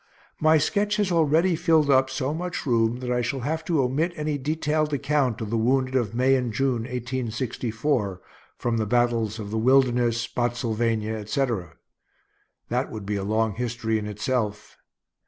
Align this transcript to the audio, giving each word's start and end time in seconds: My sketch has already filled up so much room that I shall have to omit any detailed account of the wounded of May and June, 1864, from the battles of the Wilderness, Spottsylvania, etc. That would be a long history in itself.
My 0.39 0.57
sketch 0.57 0.95
has 0.95 1.11
already 1.11 1.55
filled 1.55 1.91
up 1.91 2.09
so 2.09 2.33
much 2.33 2.65
room 2.65 3.01
that 3.01 3.11
I 3.11 3.21
shall 3.21 3.41
have 3.41 3.63
to 3.65 3.83
omit 3.83 4.13
any 4.15 4.35
detailed 4.39 4.91
account 4.93 5.41
of 5.41 5.51
the 5.51 5.59
wounded 5.59 5.93
of 5.93 6.15
May 6.15 6.33
and 6.33 6.51
June, 6.51 6.85
1864, 6.85 8.19
from 8.57 8.77
the 8.77 8.87
battles 8.87 9.37
of 9.37 9.51
the 9.51 9.59
Wilderness, 9.59 10.19
Spottsylvania, 10.19 11.13
etc. 11.13 11.75
That 12.69 12.89
would 12.89 13.05
be 13.05 13.15
a 13.15 13.23
long 13.23 13.53
history 13.53 13.99
in 13.99 14.07
itself. 14.07 14.75